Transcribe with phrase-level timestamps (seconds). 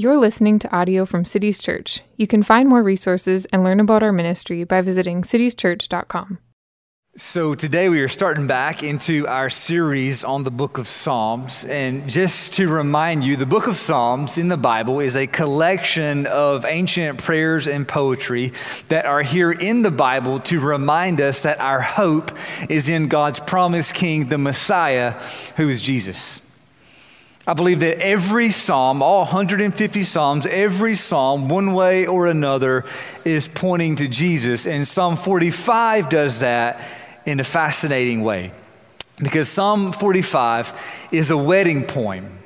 [0.00, 2.00] You're listening to audio from Cities Church.
[2.16, 6.38] You can find more resources and learn about our ministry by visiting citieschurch.com.
[7.18, 11.66] So, today we are starting back into our series on the book of Psalms.
[11.66, 16.26] And just to remind you, the book of Psalms in the Bible is a collection
[16.26, 18.54] of ancient prayers and poetry
[18.88, 22.34] that are here in the Bible to remind us that our hope
[22.70, 25.10] is in God's promised king, the Messiah,
[25.56, 26.40] who is Jesus.
[27.46, 32.84] I believe that every psalm, all 150 psalms, every psalm, one way or another,
[33.24, 34.66] is pointing to Jesus.
[34.66, 36.86] And Psalm 45 does that
[37.24, 38.52] in a fascinating way.
[39.18, 42.39] Because Psalm 45 is a wedding poem.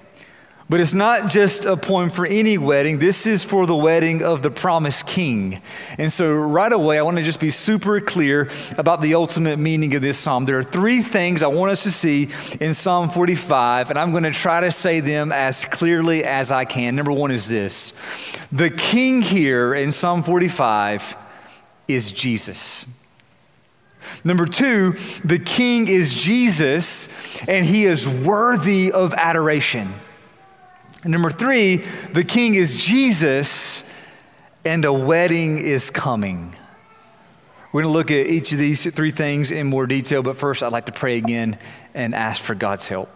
[0.67, 2.99] But it's not just a poem for any wedding.
[2.99, 5.61] This is for the wedding of the promised king.
[5.99, 9.95] And so, right away, I want to just be super clear about the ultimate meaning
[9.95, 10.47] of this psalm.
[10.47, 14.25] There are three things I want us to see in Psalm 45, and I'm going
[14.25, 16.97] to try to say them as clearly as I can.
[16.97, 17.93] Number one is this
[18.51, 21.15] the king here in Psalm 45
[21.89, 22.87] is Jesus.
[24.23, 24.93] Number two,
[25.25, 29.93] the king is Jesus, and he is worthy of adoration.
[31.05, 31.77] And number three,
[32.13, 33.89] the king is Jesus,
[34.65, 36.55] and a wedding is coming.
[37.73, 40.63] We're going to look at each of these three things in more detail, but first,
[40.63, 41.59] I'd like to pray again
[41.93, 43.11] and ask for God's help.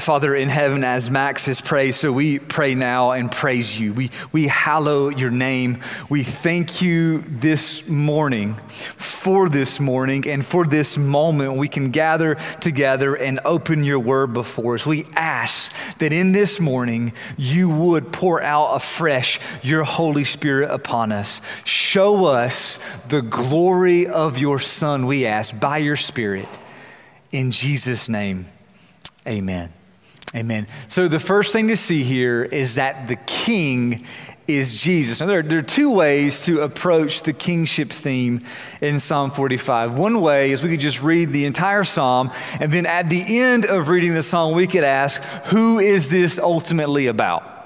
[0.00, 3.92] Father in heaven, as Max has prayed, so we pray now and praise you.
[3.92, 5.80] We, we hallow your name.
[6.08, 12.36] We thank you this morning for this morning and for this moment we can gather
[12.60, 14.86] together and open your word before us.
[14.86, 21.12] We ask that in this morning you would pour out afresh your Holy Spirit upon
[21.12, 21.40] us.
[21.64, 26.48] Show us the glory of your Son, we ask, by your Spirit.
[27.32, 28.46] In Jesus' name,
[29.26, 29.72] amen.
[30.34, 30.68] Amen.
[30.88, 34.06] So the first thing to see here is that the king
[34.46, 35.20] is Jesus.
[35.20, 38.44] Now, there, there, are two ways to approach the kingship theme
[38.80, 39.96] in Psalm 45.
[39.96, 43.64] One way is we could just read the entire psalm, and then at the end
[43.64, 47.59] of reading the psalm, we could ask, who is this ultimately about?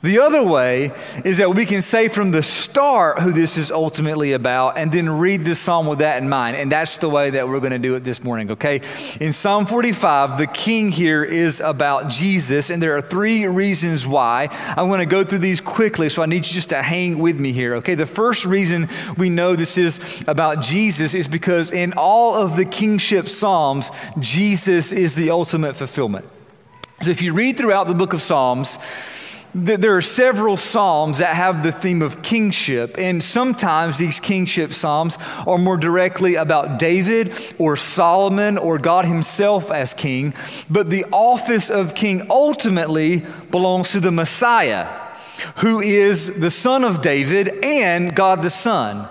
[0.00, 0.92] The other way
[1.24, 5.08] is that we can say from the start who this is ultimately about and then
[5.08, 6.56] read this psalm with that in mind.
[6.56, 8.80] And that's the way that we're going to do it this morning, okay?
[9.20, 14.48] In Psalm 45, the king here is about Jesus, and there are three reasons why.
[14.76, 17.40] I'm going to go through these quickly, so I need you just to hang with
[17.40, 17.96] me here, okay?
[17.96, 22.64] The first reason we know this is about Jesus is because in all of the
[22.64, 26.24] kingship psalms, Jesus is the ultimate fulfillment.
[27.00, 28.78] So if you read throughout the book of Psalms,
[29.64, 35.18] there are several psalms that have the theme of kingship, and sometimes these kingship psalms
[35.46, 40.34] are more directly about David or Solomon or God Himself as king,
[40.70, 44.86] but the office of king ultimately belongs to the Messiah,
[45.56, 49.08] who is the son of David and God the Son.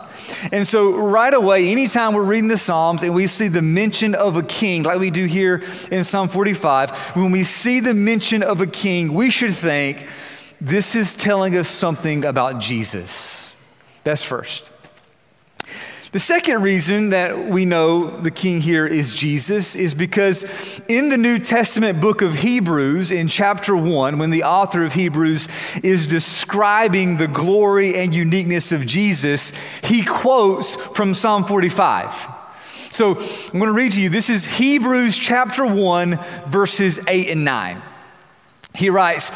[0.52, 4.36] And so, right away, anytime we're reading the Psalms and we see the mention of
[4.36, 8.60] a king, like we do here in Psalm 45, when we see the mention of
[8.60, 10.06] a king, we should think,
[10.60, 13.56] this is telling us something about Jesus.
[14.04, 14.72] That's first.
[16.14, 21.18] The second reason that we know the king here is Jesus is because in the
[21.18, 25.50] New Testament book of Hebrews, in chapter 1, when the author of Hebrews
[25.84, 29.52] is describing the glory and uniqueness of Jesus,
[29.84, 32.30] he quotes from Psalm 45.
[32.64, 34.10] So I'm going to read to you.
[34.10, 36.18] This is Hebrews chapter 1,
[36.48, 37.82] verses 8 and 9.
[38.74, 39.32] He writes,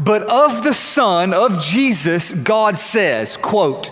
[0.00, 3.90] but of the Son, of Jesus, God says, quote,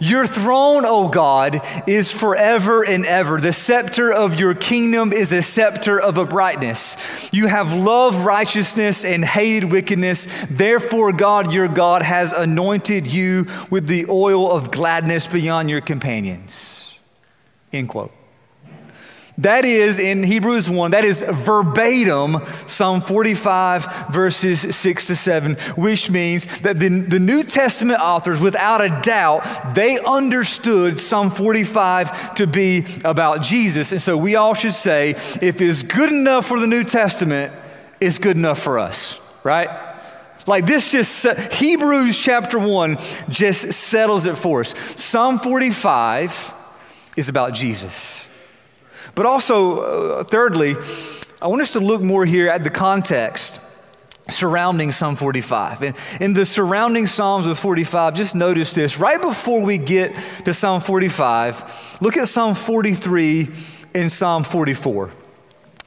[0.00, 3.40] your throne, O God, is forever and ever.
[3.40, 7.30] The scepter of your kingdom is a scepter of uprightness.
[7.32, 10.26] You have loved righteousness and hated wickedness.
[10.50, 16.98] Therefore, God, your God, has anointed you with the oil of gladness beyond your companions.
[17.72, 18.12] End quote.
[19.38, 26.08] That is in Hebrews 1, that is verbatim Psalm 45, verses 6 to 7, which
[26.08, 32.46] means that the, the New Testament authors, without a doubt, they understood Psalm 45 to
[32.46, 33.90] be about Jesus.
[33.90, 35.10] And so we all should say,
[35.42, 37.52] if it's good enough for the New Testament,
[38.00, 39.68] it's good enough for us, right?
[40.46, 42.98] Like this just, Hebrews chapter 1
[43.30, 44.74] just settles it for us.
[45.02, 46.54] Psalm 45
[47.16, 48.28] is about Jesus.
[49.14, 50.74] But also, uh, thirdly,
[51.40, 53.60] I want us to look more here at the context
[54.28, 55.82] surrounding Psalm 45.
[55.82, 58.98] And in the surrounding Psalms of 45, just notice this.
[58.98, 60.14] Right before we get
[60.44, 63.50] to Psalm 45, look at Psalm 43
[63.94, 65.10] and Psalm 44.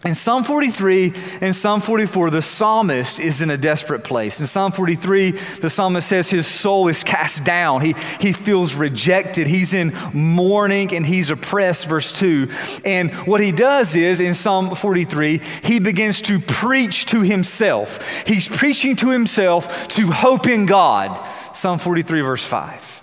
[0.05, 1.11] In Psalm 43
[1.41, 4.39] and Psalm 44, the psalmist is in a desperate place.
[4.39, 7.81] In Psalm 43, the psalmist says his soul is cast down.
[7.81, 9.47] He, he feels rejected.
[9.47, 12.47] He's in mourning and he's oppressed, verse 2.
[12.85, 18.27] And what he does is, in Psalm 43, he begins to preach to himself.
[18.27, 21.25] He's preaching to himself to hope in God.
[21.55, 23.01] Psalm 43, verse 5.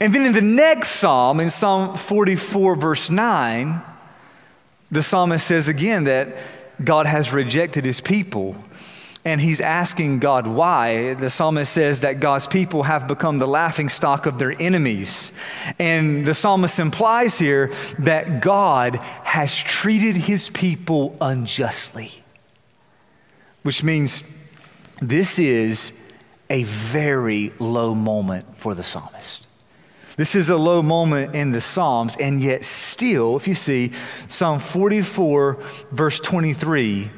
[0.00, 3.82] And then in the next psalm, in Psalm 44, verse 9,
[4.92, 6.36] the psalmist says again that
[6.84, 8.54] God has rejected his people.
[9.24, 11.14] And he's asking God why.
[11.14, 15.32] The psalmist says that God's people have become the laughing stock of their enemies.
[15.78, 22.10] And the psalmist implies here that God has treated his people unjustly,
[23.62, 24.24] which means
[25.00, 25.92] this is
[26.50, 29.46] a very low moment for the psalmist.
[30.22, 33.90] This is a low moment in the Psalms, and yet, still, if you see
[34.28, 35.58] Psalm 44,
[35.90, 37.10] verse 23,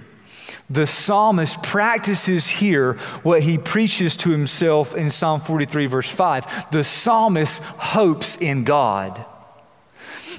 [0.70, 6.70] the psalmist practices here what he preaches to himself in Psalm 43, verse 5.
[6.70, 9.22] The psalmist hopes in God.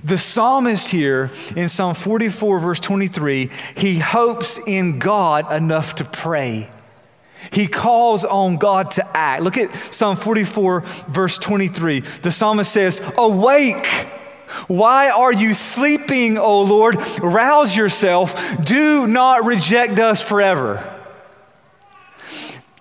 [0.03, 6.71] The psalmist here in Psalm 44, verse 23, he hopes in God enough to pray.
[7.51, 9.43] He calls on God to act.
[9.43, 11.99] Look at Psalm 44, verse 23.
[11.99, 13.85] The psalmist says, Awake!
[14.67, 16.97] Why are you sleeping, O Lord?
[17.19, 18.63] Rouse yourself.
[18.63, 20.91] Do not reject us forever.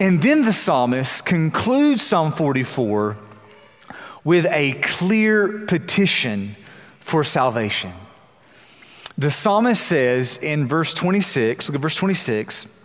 [0.00, 3.16] And then the psalmist concludes Psalm 44
[4.24, 6.56] with a clear petition
[7.00, 7.92] for salvation.
[9.16, 12.83] The psalmist says in verse 26, look at verse 26.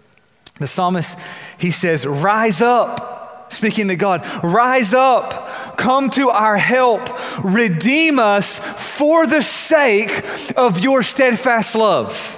[0.59, 1.17] The psalmist,
[1.57, 7.09] he says, Rise up, speaking to God, rise up, come to our help,
[7.43, 10.23] redeem us for the sake
[10.55, 12.35] of your steadfast love.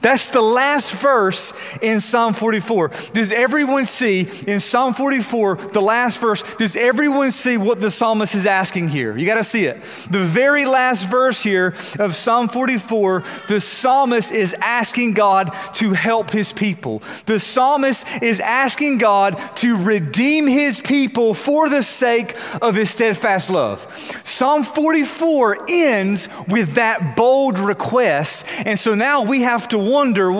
[0.00, 1.52] That's the last verse
[1.82, 2.88] in Psalm 44.
[3.12, 8.34] Does everyone see in Psalm 44, the last verse, does everyone see what the psalmist
[8.34, 9.16] is asking here?
[9.16, 9.82] You got to see it.
[10.10, 16.30] The very last verse here of Psalm 44, the psalmist is asking God to help
[16.30, 17.02] his people.
[17.26, 23.50] The psalmist is asking God to redeem his people for the sake of his steadfast
[23.50, 23.86] love.
[24.22, 28.46] Psalm 44 ends with that bold request.
[28.64, 30.30] And so now we have to wonder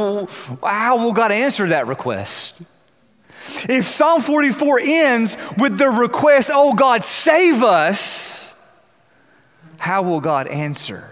[0.63, 2.61] how will God answer that request?
[3.69, 8.55] If Psalm 44 ends with the request, oh God, save us,
[9.79, 11.11] how will God answer?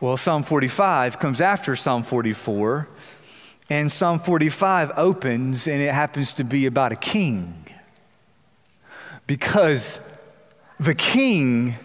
[0.00, 2.88] Well, Psalm 45 comes after Psalm 44,
[3.70, 7.64] and Psalm 45 opens, and it happens to be about a king.
[9.26, 10.00] Because
[10.78, 11.76] the king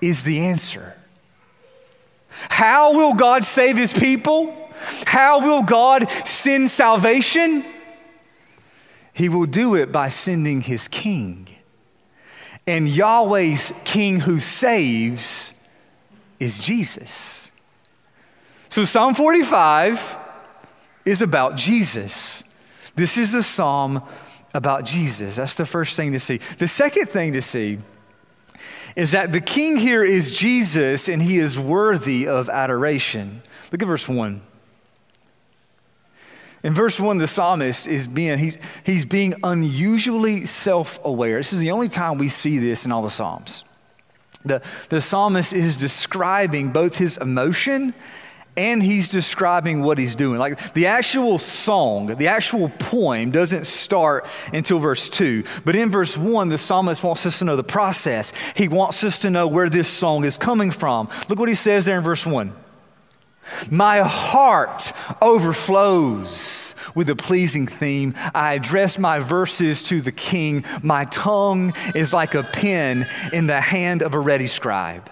[0.00, 0.96] is the answer.
[2.48, 4.54] How will God save his people?
[5.06, 7.64] How will God send salvation?
[9.12, 11.48] He will do it by sending his king.
[12.66, 15.54] And Yahweh's king who saves
[16.38, 17.48] is Jesus.
[18.68, 20.18] So Psalm 45
[21.04, 22.42] is about Jesus.
[22.94, 24.02] This is a psalm
[24.52, 25.36] about Jesus.
[25.36, 26.38] That's the first thing to see.
[26.58, 27.78] The second thing to see
[28.96, 33.42] is that the king here is Jesus and he is worthy of adoration.
[33.70, 34.40] Look at verse 1.
[36.62, 41.36] In verse 1, the psalmist is being, he's, he's being unusually self aware.
[41.36, 43.62] This is the only time we see this in all the Psalms.
[44.44, 47.94] The, the psalmist is describing both his emotion
[48.56, 50.38] and he's describing what he's doing.
[50.38, 55.44] Like the actual song, the actual poem doesn't start until verse 2.
[55.64, 58.32] But in verse 1, the psalmist wants us to know the process.
[58.54, 61.08] He wants us to know where this song is coming from.
[61.28, 62.52] Look what he says there in verse 1.
[63.70, 68.14] My heart overflows with a pleasing theme.
[68.34, 70.64] I address my verses to the king.
[70.82, 75.10] My tongue is like a pen in the hand of a ready scribe.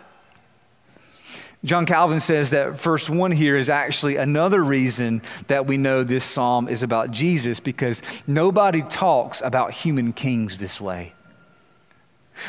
[1.65, 6.25] John Calvin says that verse 1 here is actually another reason that we know this
[6.25, 11.15] psalm is about Jesus because nobody talks about human kings this way.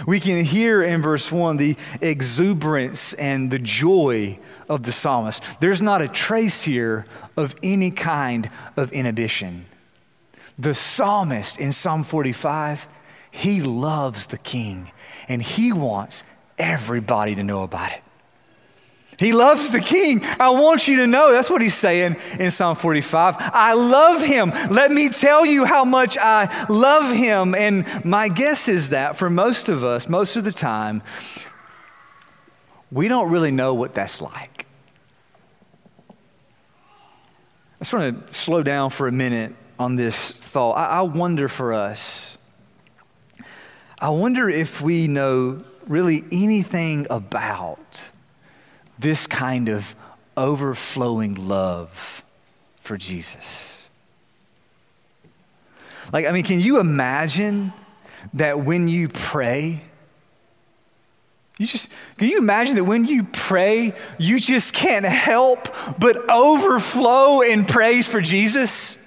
[0.06, 5.62] We can hear in verse 1 the exuberance and the joy of the psalmist.
[5.62, 7.06] There's not a trace here
[7.38, 9.66] of any kind of inhibition.
[10.60, 12.88] The psalmist in Psalm 45,
[13.32, 14.92] he loves the king
[15.30, 16.26] and he wants
[16.58, 18.02] everybody to know about it.
[19.18, 20.22] He loves the king.
[20.40, 21.32] I want you to know.
[21.32, 23.36] That's what he's saying in Psalm 45.
[23.40, 24.52] I love him.
[24.70, 27.56] Let me tell you how much I love him.
[27.56, 31.02] And my guess is that for most of us, most of the time,
[32.92, 34.66] we don't really know what that's like.
[36.10, 36.14] I
[37.80, 40.74] just want to slow down for a minute on this thought.
[40.74, 42.38] I, I wonder for us,
[44.00, 48.12] I wonder if we know really anything about
[49.00, 49.96] this kind of
[50.38, 52.24] overflowing love
[52.82, 53.78] for Jesus.
[56.14, 57.74] Like, I mean, can you imagine
[58.34, 59.82] that when you pray,
[61.58, 65.68] you just, can you imagine that when you pray, you just can't help
[66.00, 68.98] but overflow in praise for Jesus?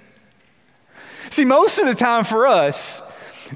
[1.29, 3.01] See, most of the time for us,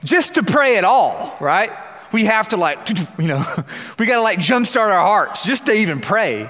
[0.04, 1.72] just to pray at all, right?
[2.14, 2.88] We have to like,
[3.20, 3.44] you know,
[4.00, 6.50] we got to like jumpstart our hearts just to even pray.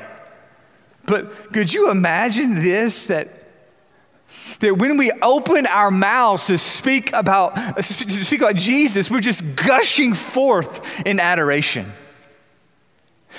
[1.05, 3.29] But could you imagine this that
[4.60, 9.55] that when we open our mouths to speak about to speak about Jesus, we're just
[9.55, 11.91] gushing forth in adoration.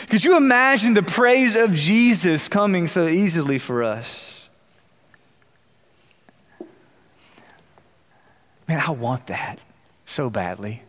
[0.09, 4.49] Could you imagine the praise of Jesus coming so easily for us?
[8.67, 9.61] Man, I want that
[10.05, 10.83] so badly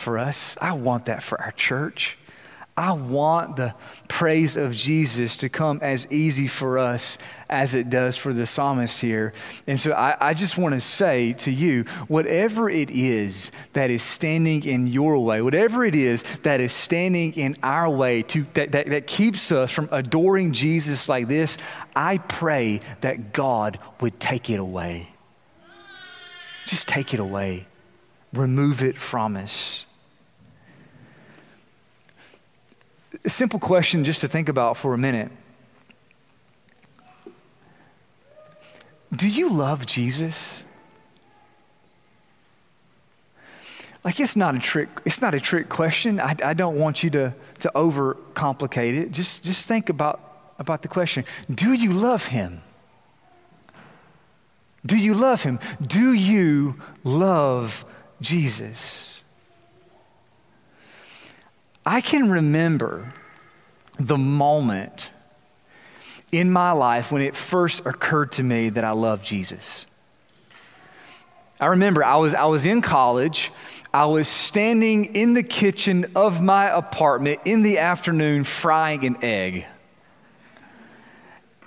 [0.00, 0.56] for us.
[0.60, 2.16] I want that for our church.
[2.80, 3.74] I want the
[4.08, 7.18] praise of Jesus to come as easy for us
[7.50, 9.34] as it does for the psalmist here.
[9.66, 14.02] And so I, I, just want to say to you whatever it is that is
[14.02, 18.72] standing in your way, whatever it is that is standing in our way to, that,
[18.72, 21.58] that, that keeps us from adoring Jesus like this,
[21.94, 25.10] I pray that God would take it away.
[26.66, 27.66] Just take it away,
[28.32, 29.84] remove it from us.
[33.24, 35.30] A simple question just to think about for a minute.
[39.14, 40.64] Do you love Jesus?
[44.04, 46.20] Like it's not a trick, it's not a trick question.
[46.20, 49.10] I, I don't want you to, to overcomplicate it.
[49.10, 51.24] Just, just think about, about the question.
[51.52, 52.62] Do you love him?
[54.86, 55.58] Do you love him?
[55.86, 57.84] Do you love
[58.22, 59.19] Jesus?
[61.90, 63.12] I can remember
[63.98, 65.10] the moment
[66.30, 69.86] in my life when it first occurred to me that I love Jesus.
[71.58, 73.50] I remember I was, I was in college.
[73.92, 79.66] I was standing in the kitchen of my apartment in the afternoon frying an egg.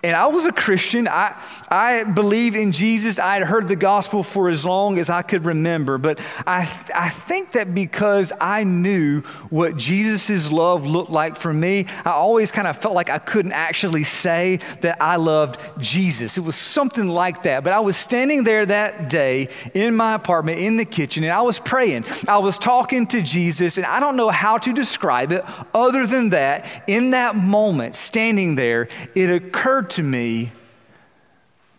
[0.03, 1.07] And I was a Christian.
[1.07, 1.35] I,
[1.69, 3.19] I believe in Jesus.
[3.19, 5.97] I had heard the gospel for as long as I could remember.
[5.97, 6.61] But I,
[6.93, 12.51] I think that because I knew what Jesus' love looked like for me, I always
[12.51, 16.37] kind of felt like I couldn't actually say that I loved Jesus.
[16.37, 17.63] It was something like that.
[17.63, 21.41] But I was standing there that day in my apartment in the kitchen and I
[21.41, 22.05] was praying.
[22.27, 26.29] I was talking to Jesus, and I don't know how to describe it other than
[26.31, 30.51] that in that moment, standing there, it occurred to me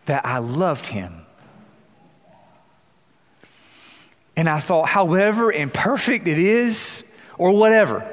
[0.06, 1.24] that I loved him.
[4.36, 7.04] And I thought, however imperfect it is,
[7.38, 8.04] or whatever,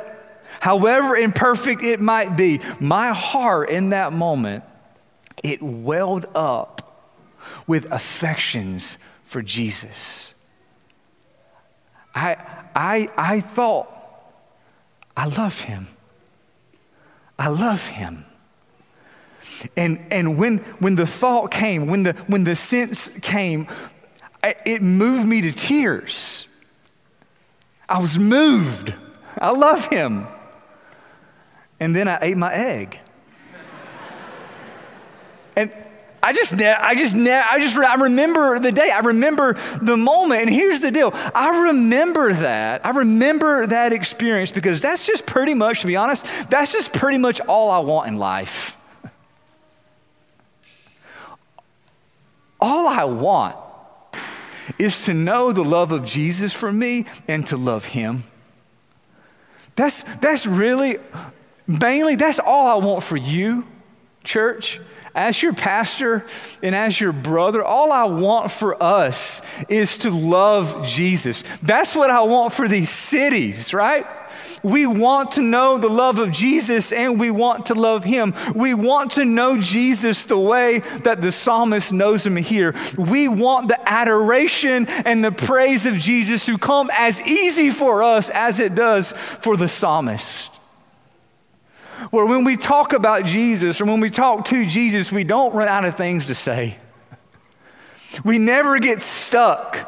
[0.60, 4.64] however imperfect it might be, my heart in that moment,
[5.44, 7.10] it welled up
[7.66, 10.34] with affections for Jesus.
[12.14, 12.38] I,
[12.76, 13.88] I, I thought,
[15.18, 15.88] I love him.
[17.40, 18.26] I love him.
[19.78, 23.68] And, and when, when the thought came, when the, when the sense came,
[24.44, 26.48] it moved me to tears.
[27.88, 28.96] I was moved.
[29.40, 30.28] I love him.
[31.80, 33.00] And then I ate my egg.
[35.56, 35.72] and
[36.24, 38.92] I just, I just, I just, I remember the day.
[38.94, 40.42] I remember the moment.
[40.42, 41.12] And here's the deal.
[41.14, 42.86] I remember that.
[42.86, 47.18] I remember that experience because that's just pretty much, to be honest, that's just pretty
[47.18, 48.78] much all I want in life.
[52.62, 53.56] All I want
[54.78, 58.24] is to know the love of Jesus for me and to love Him.
[59.76, 60.98] That's, that's really,
[61.68, 63.68] mainly, that's all I want for you,
[64.24, 64.80] church.
[65.14, 66.26] As your pastor
[66.64, 71.44] and as your brother, all I want for us is to love Jesus.
[71.62, 74.06] That's what I want for these cities, right?
[74.64, 78.34] We want to know the love of Jesus and we want to love him.
[78.54, 82.76] We want to know Jesus the way that the psalmist knows him here.
[82.98, 88.30] We want the adoration and the praise of Jesus to come as easy for us
[88.30, 90.50] as it does for the psalmist.
[92.10, 95.68] Where when we talk about Jesus or when we talk to Jesus, we don't run
[95.68, 96.78] out of things to say.
[98.26, 99.88] We never get stuck.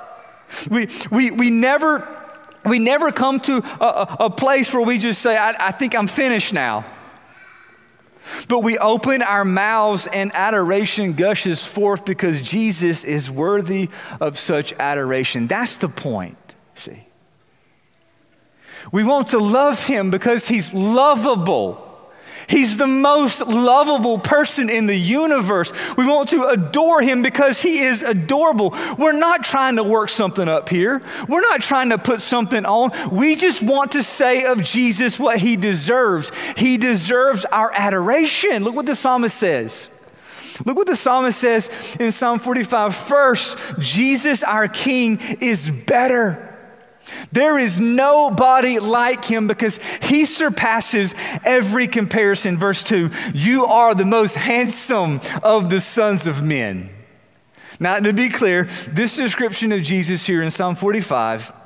[0.70, 2.13] We, we, we never
[2.66, 6.08] we never come to a, a place where we just say, I, I think I'm
[6.08, 6.86] finished now.
[8.48, 13.90] But but we open our mouths and adoration gushes forth because Jesus is worthy
[14.22, 15.48] of such adoration.
[15.48, 16.38] That's the point,
[16.74, 17.06] see.
[18.92, 21.93] We want to love him because he's lovable.
[22.48, 25.72] He's the most lovable person in the universe.
[25.96, 28.76] We want to adore him because he is adorable.
[28.98, 31.02] We're not trying to work something up here.
[31.28, 32.92] We're not trying to put something on.
[33.12, 36.32] We just want to say of Jesus what he deserves.
[36.56, 38.64] He deserves our adoration.
[38.64, 39.90] Look what the psalmist says.
[40.66, 42.96] Look what the psalmist says in Psalm 45.
[42.96, 46.53] First, Jesus, our King, is better.
[47.32, 52.58] There is nobody like him because he surpasses every comparison.
[52.58, 56.90] Verse 2 You are the most handsome of the sons of men.
[57.80, 61.63] Now, to be clear, this description of Jesus here in Psalm 45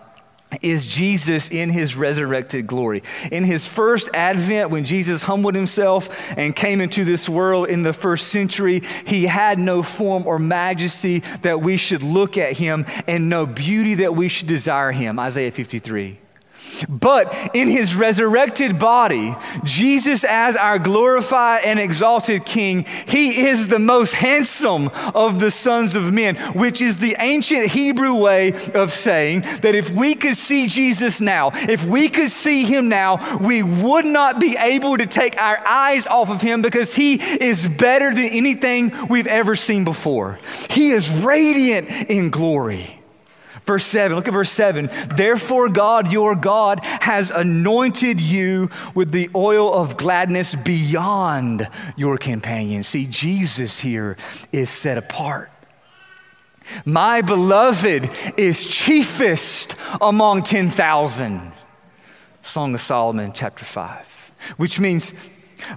[0.61, 3.03] is Jesus in his resurrected glory.
[3.31, 7.93] In his first advent, when Jesus humbled himself and came into this world in the
[7.93, 13.29] first century, he had no form or majesty that we should look at him and
[13.29, 15.19] no beauty that we should desire him.
[15.19, 16.19] Isaiah 53.
[16.89, 23.79] But in his resurrected body, Jesus, as our glorified and exalted King, he is the
[23.79, 29.41] most handsome of the sons of men, which is the ancient Hebrew way of saying
[29.61, 34.05] that if we could see Jesus now, if we could see him now, we would
[34.05, 38.25] not be able to take our eyes off of him because he is better than
[38.25, 40.39] anything we've ever seen before.
[40.69, 42.96] He is radiant in glory.
[43.67, 44.89] Verse 7, look at verse 7.
[45.13, 52.87] Therefore, God, your God, has anointed you with the oil of gladness beyond your companions.
[52.87, 54.15] See, Jesus here
[54.53, 55.51] is set apart.
[56.85, 61.51] My beloved is chiefest among 10,000.
[62.41, 65.13] Song of Solomon, chapter 5, which means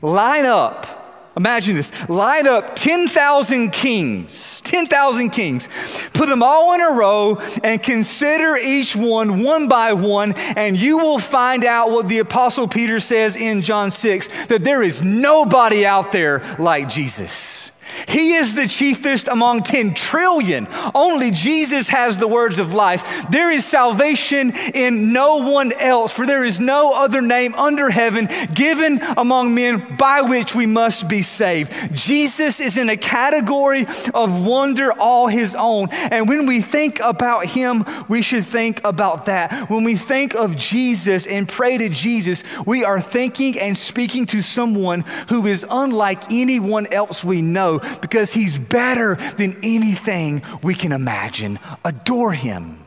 [0.00, 1.00] line up
[1.36, 1.92] Imagine this.
[2.08, 5.68] Line up 10,000 kings, 10,000 kings,
[6.12, 10.98] put them all in a row and consider each one one by one, and you
[10.98, 15.86] will find out what the Apostle Peter says in John 6 that there is nobody
[15.86, 17.70] out there like Jesus.
[18.08, 20.68] He is the chiefest among 10 trillion.
[20.94, 23.26] Only Jesus has the words of life.
[23.30, 28.28] There is salvation in no one else, for there is no other name under heaven
[28.54, 31.72] given among men by which we must be saved.
[31.94, 35.88] Jesus is in a category of wonder all his own.
[35.90, 39.70] And when we think about him, we should think about that.
[39.70, 44.42] When we think of Jesus and pray to Jesus, we are thinking and speaking to
[44.42, 50.92] someone who is unlike anyone else we know because he's better than anything we can
[50.92, 51.58] imagine.
[51.84, 52.84] Adore him.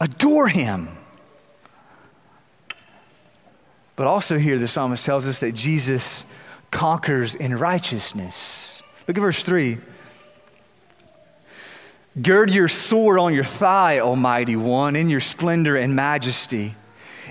[0.00, 0.88] Adore him.
[3.96, 6.24] But also, here the psalmist tells us that Jesus
[6.70, 8.82] conquers in righteousness.
[9.06, 9.78] Look at verse 3.
[12.20, 16.74] Gird your sword on your thigh, Almighty One, in your splendor and majesty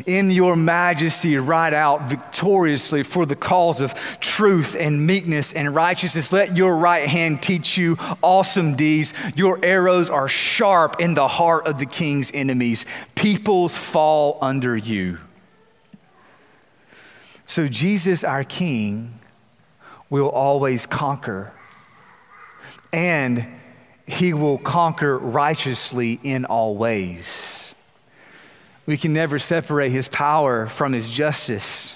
[0.06, 6.32] in your majesty ride out victoriously for the cause of truth and meekness and righteousness.
[6.32, 9.13] Let your right hand teach you awesome deeds.
[9.36, 12.86] Your arrows are sharp in the heart of the king's enemies.
[13.16, 15.20] Peoples fall under you.
[17.46, 19.20] So, Jesus, our King,
[20.10, 21.52] will always conquer,
[22.92, 23.48] and
[24.08, 27.73] he will conquer righteously in all ways.
[28.86, 31.96] We can never separate his power from his justice.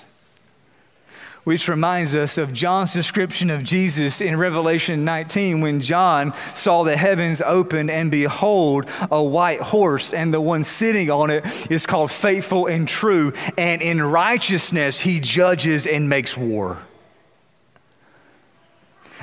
[1.43, 6.97] Which reminds us of John's description of Jesus in Revelation 19 when John saw the
[6.97, 12.11] heavens open and behold a white horse, and the one sitting on it is called
[12.11, 16.77] faithful and true, and in righteousness he judges and makes war.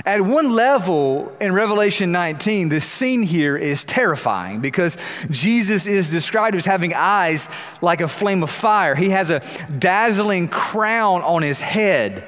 [0.04, 4.96] At one level in Revelation 19, the scene here is terrifying because
[5.30, 7.48] Jesus is described as having eyes
[7.80, 8.96] like a flame of fire.
[8.96, 9.40] He has a
[9.78, 12.24] dazzling crown on his head.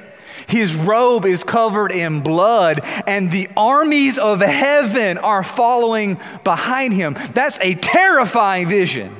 [0.47, 7.17] His robe is covered in blood, and the armies of heaven are following behind him.
[7.33, 9.13] That's a terrifying vision.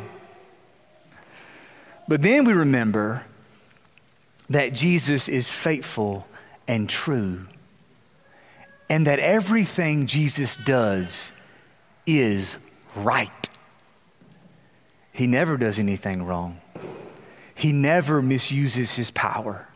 [2.08, 3.26] But then we remember
[4.50, 6.26] that Jesus is faithful
[6.66, 7.48] and true
[8.90, 11.34] and that everything Jesus does
[12.06, 12.58] is
[12.96, 13.50] right.
[15.12, 16.62] He never does anything wrong.
[17.56, 19.68] He never misuses his power.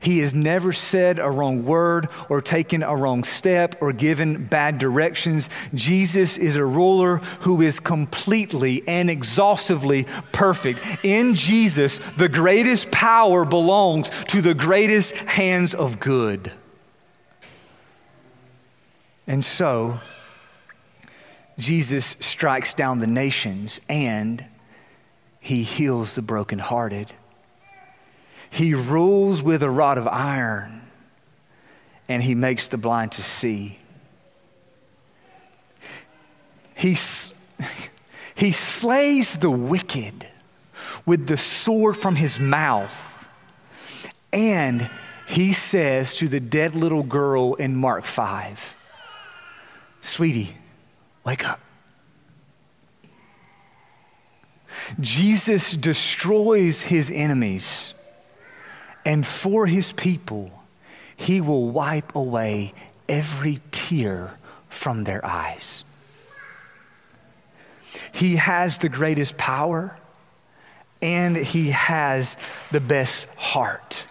[0.00, 4.78] He has never said a wrong word or taken a wrong step or given bad
[4.78, 5.48] directions.
[5.74, 10.80] Jesus is a ruler who is completely and exhaustively perfect.
[11.04, 16.52] In Jesus, the greatest power belongs to the greatest hands of good.
[19.26, 19.98] And so,
[21.58, 24.44] Jesus strikes down the nations and
[25.38, 27.12] he heals the brokenhearted.
[28.50, 30.82] He rules with a rod of iron
[32.08, 33.78] and he makes the blind to see.
[36.74, 36.96] He,
[38.34, 40.26] he slays the wicked
[41.06, 43.28] with the sword from his mouth.
[44.32, 44.90] And
[45.26, 48.76] he says to the dead little girl in Mark 5,
[50.02, 50.56] Sweetie,
[51.24, 51.60] wake up.
[55.00, 57.94] Jesus destroys his enemies,
[59.06, 60.50] and for his people,
[61.16, 62.74] he will wipe away
[63.08, 64.38] every tear
[64.68, 65.84] from their eyes.
[68.12, 69.96] He has the greatest power,
[71.00, 72.36] and he has
[72.72, 74.04] the best heart.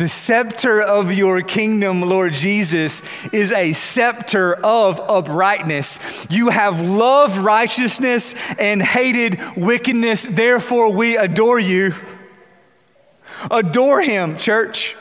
[0.00, 3.02] The scepter of your kingdom, Lord Jesus,
[3.34, 6.26] is a scepter of uprightness.
[6.30, 10.24] You have loved righteousness and hated wickedness.
[10.24, 11.92] Therefore, we adore you.
[13.50, 14.96] Adore him, church.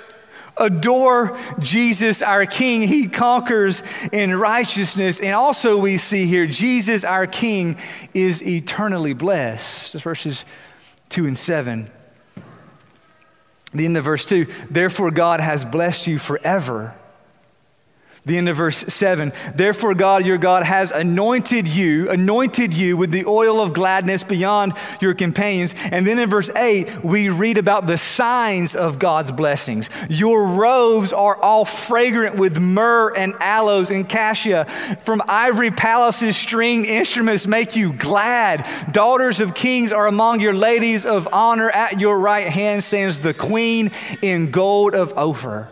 [0.58, 2.82] Adore Jesus, our King.
[2.82, 5.22] He conquers in righteousness.
[5.22, 7.78] And also, we see here, Jesus, our King,
[8.14, 9.94] is eternally blessed.
[9.94, 10.44] That's verses
[11.08, 11.90] 2 and 7.
[13.74, 16.96] The end of verse 2 Therefore, God has blessed you forever
[18.26, 23.12] the end of verse 7 Therefore, God, your God, has anointed you, anointed you with
[23.12, 25.74] the oil of gladness beyond your companions.
[25.92, 29.90] And then in verse 8, we read about the signs of God's blessings.
[30.10, 34.66] Your robes are all fragrant with myrrh and aloes and cassia.
[35.02, 38.68] From ivory palaces, string instruments make you glad.
[38.92, 41.70] Daughters of kings are among your ladies of honor.
[41.70, 45.70] At your right hand stands the queen in gold of Ophir.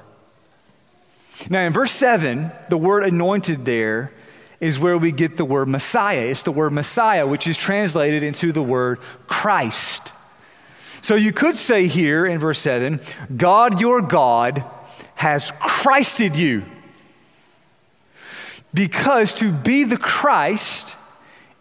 [1.50, 4.12] Now, in verse 7, the word anointed there
[4.60, 6.26] is where we get the word Messiah.
[6.26, 10.12] It's the word Messiah, which is translated into the word Christ.
[11.02, 13.00] So you could say here in verse 7
[13.36, 14.64] God, your God,
[15.16, 16.64] has Christed you.
[18.74, 20.96] Because to be the Christ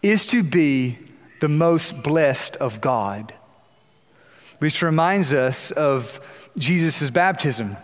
[0.01, 0.99] is to be
[1.39, 3.33] the most blessed of God,
[4.59, 6.19] which reminds us of
[6.57, 7.77] Jesus' baptism.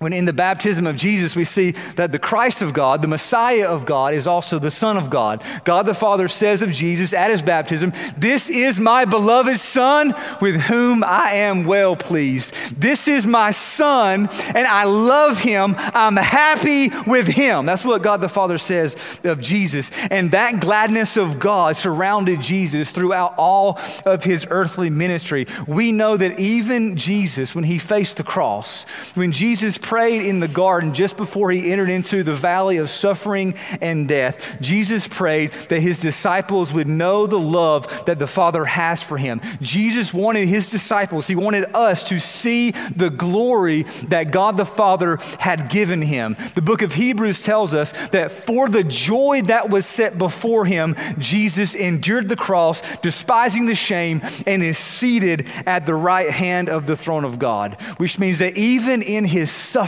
[0.00, 3.68] When in the baptism of Jesus, we see that the Christ of God, the Messiah
[3.68, 5.44] of God, is also the Son of God.
[5.64, 10.58] God the Father says of Jesus at his baptism, This is my beloved Son with
[10.58, 12.54] whom I am well pleased.
[12.80, 15.74] This is my Son, and I love him.
[15.76, 17.66] I'm happy with him.
[17.66, 19.90] That's what God the Father says of Jesus.
[20.10, 25.46] And that gladness of God surrounded Jesus throughout all of his earthly ministry.
[25.66, 28.84] We know that even Jesus, when he faced the cross,
[29.14, 33.52] when Jesus prayed in the garden just before he entered into the valley of suffering
[33.80, 34.56] and death.
[34.60, 39.40] Jesus prayed that his disciples would know the love that the Father has for him.
[39.60, 45.18] Jesus wanted his disciples, he wanted us to see the glory that God the Father
[45.40, 46.36] had given him.
[46.54, 50.94] The book of Hebrews tells us that for the joy that was set before him,
[51.18, 56.86] Jesus endured the cross, despising the shame, and is seated at the right hand of
[56.86, 59.79] the throne of God, which means that even in his suffering,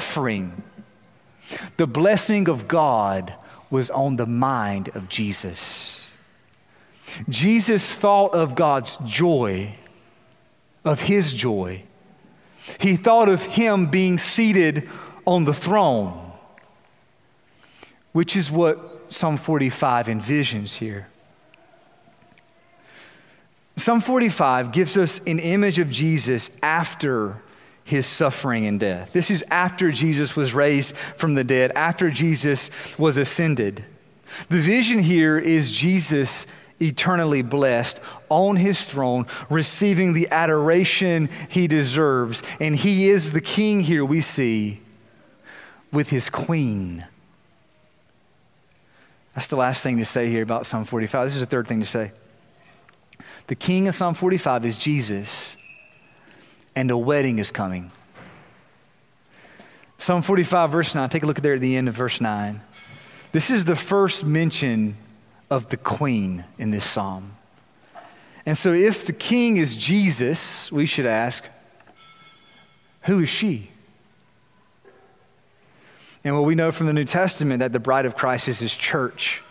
[1.77, 3.35] the blessing of God
[3.71, 6.11] was on the mind of Jesus.
[7.29, 9.77] Jesus thought of God's joy,
[10.85, 11.83] of his joy.
[12.79, 14.89] He thought of him being seated
[15.27, 16.33] on the throne,
[18.13, 21.09] which is what Psalm 45 envisions here.
[23.77, 27.43] Psalm 45 gives us an image of Jesus after
[27.85, 29.13] his suffering and death.
[29.13, 33.85] This is after Jesus was raised from the dead, after Jesus was ascended.
[34.49, 36.47] The vision here is Jesus
[36.81, 42.43] eternally blessed on his throne, receiving the adoration he deserves.
[42.61, 44.81] And he is the king here, we see,
[45.93, 47.07] with his queen.
[49.35, 51.27] That's the last thing to say here about Psalm 45.
[51.27, 52.13] This is the third thing to say.
[53.47, 55.57] The king of Psalm 45 is Jesus
[56.75, 57.91] and a wedding is coming.
[59.99, 61.09] Psalm 45, verse 9.
[61.09, 62.61] Take a look there at the end of verse 9.
[63.31, 64.97] This is the first mention
[65.51, 67.37] of the queen in this psalm.
[68.45, 71.49] And so, if the king is Jesus, we should ask,
[73.03, 73.71] who is she?
[76.25, 78.75] And what we know from the New Testament that the bride of Christ is his
[78.75, 79.43] church.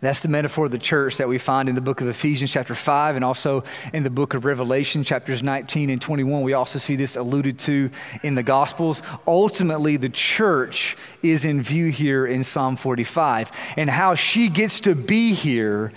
[0.00, 2.74] That's the metaphor of the church that we find in the book of Ephesians, chapter
[2.74, 6.42] 5, and also in the book of Revelation, chapters 19 and 21.
[6.42, 7.90] We also see this alluded to
[8.22, 9.02] in the Gospels.
[9.26, 13.50] Ultimately, the church is in view here in Psalm 45.
[13.76, 15.92] And how she gets to be here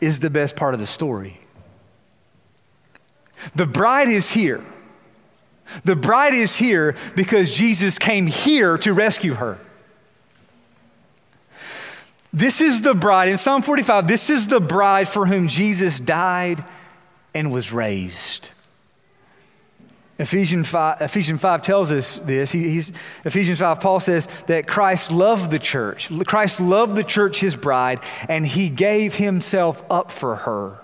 [0.00, 1.40] is the best part of the story.
[3.56, 4.62] The bride is here.
[5.84, 9.58] The bride is here because Jesus came here to rescue her.
[12.32, 16.64] This is the bride, in Psalm 45, this is the bride for whom Jesus died
[17.34, 18.50] and was raised.
[20.20, 22.52] Ephesians 5, Ephesians 5 tells us this.
[22.52, 22.76] He,
[23.24, 26.10] Ephesians 5, Paul says that Christ loved the church.
[26.26, 30.78] Christ loved the church, his bride, and he gave himself up for her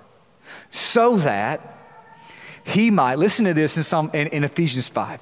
[0.71, 1.77] so that
[2.65, 5.21] he might, listen to this in, Psalm, in, in Ephesians 5.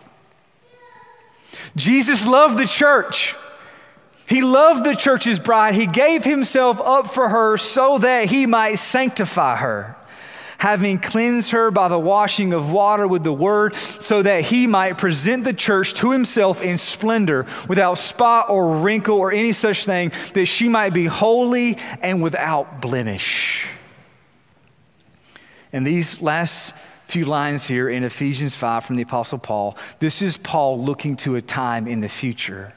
[1.75, 3.35] Jesus loved the church.
[4.27, 5.75] He loved the church's bride.
[5.75, 9.97] He gave himself up for her so that he might sanctify her,
[10.59, 14.97] having cleansed her by the washing of water with the word, so that he might
[14.97, 20.11] present the church to himself in splendor, without spot or wrinkle or any such thing,
[20.33, 23.69] that she might be holy and without blemish.
[25.71, 26.75] And these last
[27.07, 31.37] few lines here in Ephesians 5 from the Apostle Paul, this is Paul looking to
[31.37, 32.73] a time in the future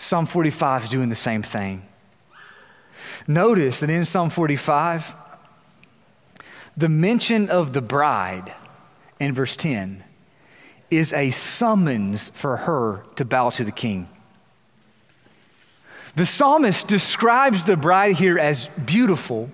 [0.00, 1.86] Psalm 45 is doing the same thing.
[3.28, 5.14] Notice that in Psalm 45,
[6.74, 8.54] the mention of the bride
[9.20, 10.02] in verse 10
[10.90, 14.08] is a summons for her to bow to the king.
[16.16, 19.50] The psalmist describes the bride here as beautiful,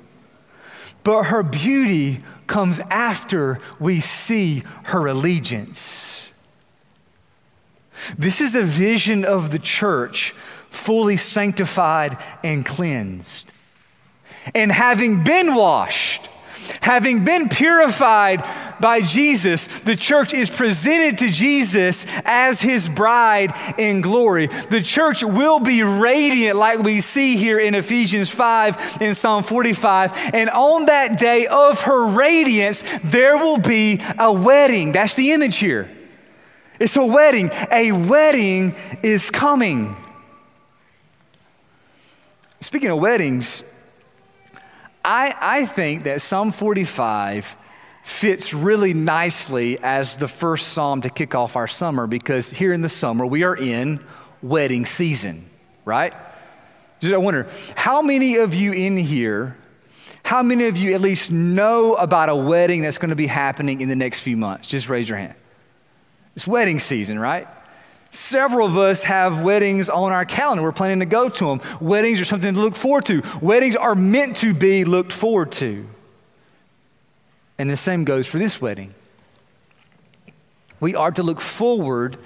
[1.03, 6.29] but her beauty comes after we see her allegiance.
[8.19, 10.35] This is a vision of the church
[10.71, 13.51] fully sanctified and cleansed.
[14.55, 16.29] And having been washed,
[16.83, 18.47] having been purified
[18.81, 24.47] by Jesus, the church is presented to Jesus as his bride in glory.
[24.47, 30.31] The church will be radiant, like we see here in Ephesians 5 in Psalm 45.
[30.35, 34.93] And on that day of her radiance, there will be a wedding.
[34.93, 35.91] That's the image here.
[36.79, 37.51] It's a wedding.
[37.73, 39.97] A wedding is coming.
[42.61, 43.63] Speaking of weddings,
[45.05, 47.57] I, I think that Psalm 45
[48.03, 52.81] fits really nicely as the first psalm to kick off our summer because here in
[52.81, 54.05] the summer we are in
[54.43, 55.45] wedding season,
[55.85, 56.15] right?
[57.01, 59.57] Just I wonder, how many of you in here,
[60.25, 63.81] how many of you at least know about a wedding that's going to be happening
[63.81, 64.69] in the next few months?
[64.69, 65.35] Just raise your hand.
[66.37, 67.49] It's wedding season, right?
[68.11, 70.63] Several of us have weddings on our calendar.
[70.63, 71.61] We're planning to go to them.
[71.81, 73.23] Weddings are something to look forward to.
[73.41, 75.89] Weddings are meant to be looked forward to.
[77.59, 78.95] And the same goes for this wedding.
[80.79, 82.19] We are to look forward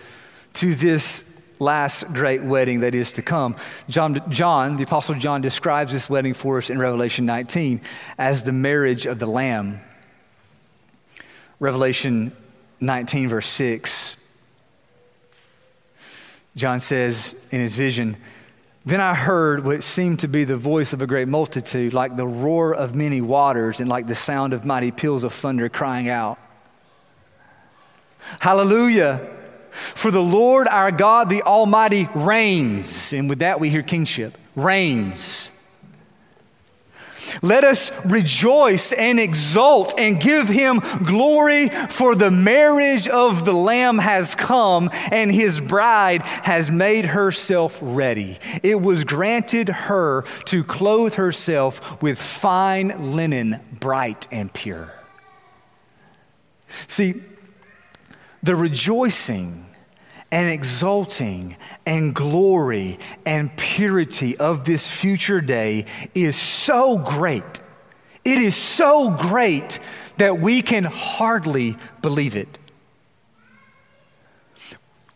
[0.54, 3.54] to this last great wedding that is to come.
[3.88, 7.80] John, John, the Apostle John, describes this wedding for us in Revelation 19
[8.18, 9.80] as the marriage of the Lamb.
[11.60, 12.32] Revelation
[12.80, 14.16] 19, verse 6,
[16.56, 18.16] John says in his vision,
[18.84, 22.26] Then I heard what seemed to be the voice of a great multitude, like the
[22.26, 26.38] roar of many waters and like the sound of mighty peals of thunder crying out.
[28.40, 29.28] Hallelujah!
[29.70, 33.12] For the Lord our God, the Almighty, reigns.
[33.12, 35.50] And with that, we hear kingship reigns.
[37.42, 43.98] Let us rejoice and exult and give him glory, for the marriage of the Lamb
[43.98, 48.38] has come, and his bride has made herself ready.
[48.62, 54.92] It was granted her to clothe herself with fine linen, bright and pure.
[56.86, 57.14] See,
[58.42, 59.66] the rejoicing
[60.32, 67.60] and exulting and glory and purity of this future day is so great.
[68.24, 69.78] It is so great
[70.18, 72.58] that we can hardly believe it.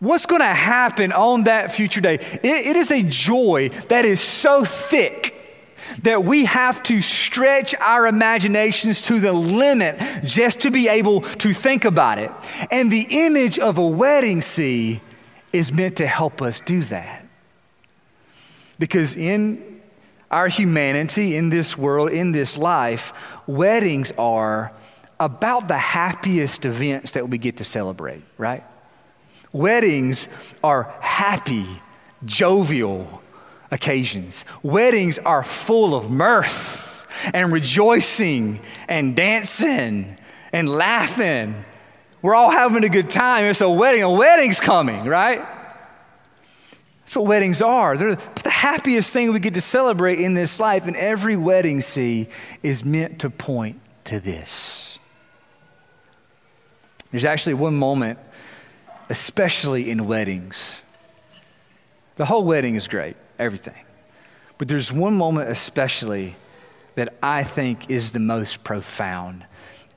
[0.00, 2.14] What's going to happen on that future day?
[2.14, 5.33] It, it is a joy that is so thick
[6.02, 11.52] that we have to stretch our imaginations to the limit just to be able to
[11.52, 12.30] think about it.
[12.70, 15.00] And the image of a wedding, see,
[15.52, 17.26] is meant to help us do that.
[18.78, 19.80] Because in
[20.30, 23.12] our humanity, in this world, in this life,
[23.46, 24.72] weddings are
[25.20, 28.64] about the happiest events that we get to celebrate, right?
[29.52, 30.26] Weddings
[30.64, 31.66] are happy,
[32.24, 33.22] jovial
[33.74, 34.46] occasions.
[34.62, 40.16] Weddings are full of mirth and rejoicing and dancing
[40.52, 41.64] and laughing.
[42.22, 43.44] We're all having a good time.
[43.44, 44.02] It's a wedding.
[44.02, 45.46] A wedding's coming, right?
[47.00, 47.98] That's what weddings are.
[47.98, 52.28] They're the happiest thing we get to celebrate in this life, and every wedding, see,
[52.62, 54.98] is meant to point to this.
[57.10, 58.18] There's actually one moment
[59.10, 60.82] especially in weddings.
[62.16, 63.84] The whole wedding is great, everything.
[64.58, 66.36] But there's one moment, especially,
[66.94, 69.44] that I think is the most profound.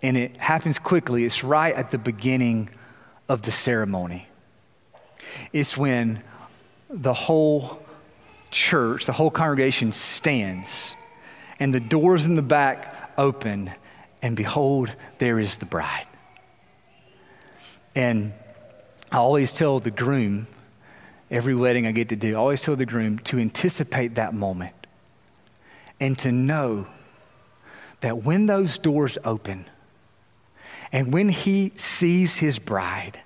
[0.01, 1.25] And it happens quickly.
[1.25, 2.69] It's right at the beginning
[3.29, 4.27] of the ceremony.
[5.53, 6.23] It's when
[6.89, 7.81] the whole
[8.49, 10.95] church, the whole congregation stands,
[11.59, 13.71] and the doors in the back open,
[14.21, 16.07] and behold, there is the bride.
[17.95, 18.33] And
[19.11, 20.47] I always tell the groom,
[21.29, 24.73] every wedding I get to do, I always tell the groom to anticipate that moment
[25.99, 26.87] and to know
[28.01, 29.65] that when those doors open
[30.91, 33.19] and when he sees his bride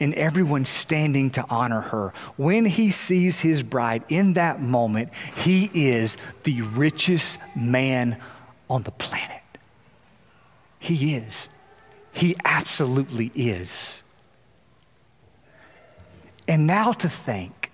[0.00, 5.70] and everyone standing to honor her, when he sees his bride in that moment, he
[5.72, 8.18] is the richest man
[8.68, 9.42] on the planet.
[10.78, 11.48] He is.
[12.12, 14.02] He absolutely is.
[16.48, 17.72] And now to think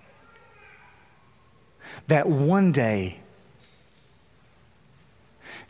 [2.08, 3.18] that one day,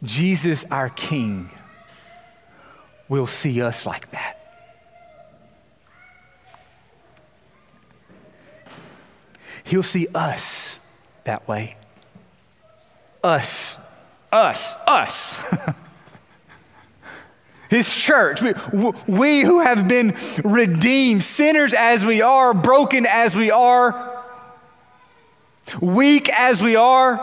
[0.03, 1.51] Jesus, our King,
[3.09, 4.39] will see us like that.
[9.65, 10.81] He'll see us
[11.25, 11.77] that way.
[13.23, 13.79] Us,
[14.33, 15.75] us, us.
[17.73, 18.43] his church.
[18.43, 18.53] We,
[19.09, 24.25] we who have been redeemed, sinners as we are, broken as we are,
[25.81, 27.17] weak as we are,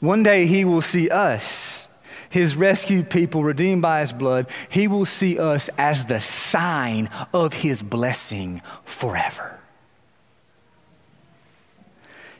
[0.00, 1.86] one day he will see us,
[2.30, 4.46] his rescued people, redeemed by his blood.
[4.68, 9.58] He will see us as the sign of his blessing forever.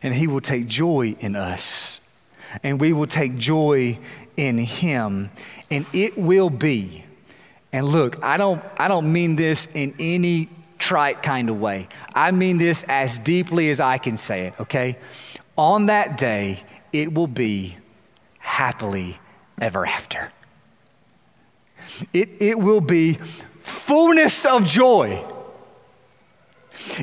[0.02, 2.00] And he will take joy in us,
[2.62, 3.98] and we will take joy
[4.40, 5.30] in him
[5.70, 7.04] and it will be.
[7.72, 10.48] And look, I don't, I don't mean this in any
[10.78, 11.88] trite kind of way.
[12.14, 14.96] I mean this as deeply as I can say it, okay?
[15.56, 17.76] On that day, it will be
[18.38, 19.18] happily
[19.60, 20.32] ever after.
[22.14, 23.14] It, it will be
[23.60, 25.22] fullness of joy.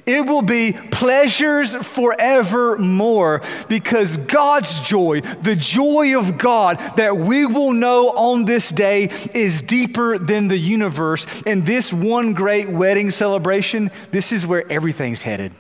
[0.06, 7.74] It will be pleasures forevermore because God's joy, the joy of God that we will
[7.74, 11.44] know on this day, is deeper than the universe.
[11.46, 15.54] And this one great wedding celebration, this is where everything's headed.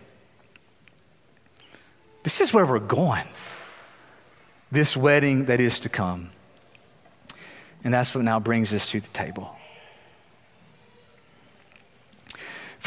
[2.23, 3.27] This is where we're going.
[4.71, 6.32] This wedding that is to come.
[7.84, 9.57] And that's what now brings us to the table.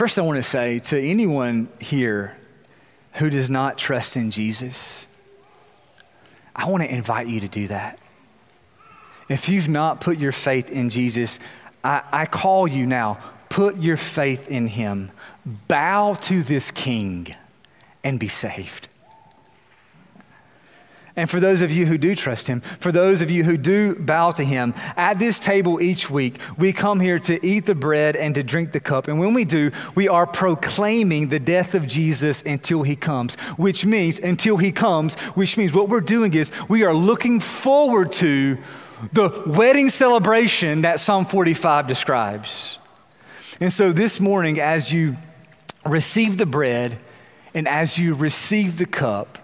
[0.00, 2.34] First, I want to say to anyone here
[3.16, 5.06] who does not trust in Jesus,
[6.56, 7.98] I want to invite you to do that.
[9.28, 11.38] If you've not put your faith in Jesus,
[11.84, 13.18] I, I call you now,
[13.50, 15.10] put your faith in him.
[15.44, 17.36] Bow to this king
[18.02, 18.88] and be saved.
[21.16, 23.94] And for those of you who do trust Him, for those of you who do
[23.96, 28.16] bow to Him, at this table each week, we come here to eat the bread
[28.16, 29.08] and to drink the cup.
[29.08, 33.84] And when we do, we are proclaiming the death of Jesus until He comes, which
[33.84, 38.58] means, until He comes, which means what we're doing is we are looking forward to
[39.12, 42.78] the wedding celebration that Psalm 45 describes.
[43.60, 45.16] And so this morning, as you
[45.84, 46.98] receive the bread
[47.54, 49.38] and as you receive the cup,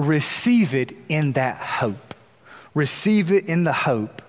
[0.00, 2.14] receive it in that hope.
[2.74, 4.22] Receive it in the hope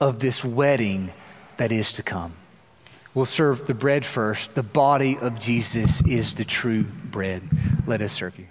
[0.00, 1.12] of this wedding
[1.56, 2.32] that is to come.
[3.14, 4.54] We'll serve the bread first.
[4.54, 7.42] The body of Jesus is the true bread.
[7.86, 8.46] Let us serve you.